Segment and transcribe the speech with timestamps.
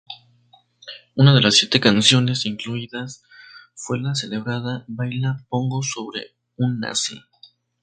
[1.13, 3.21] Una de las siete canciones incluidas
[3.75, 7.21] fue la celebrada "Baila pogo sobre un nazi".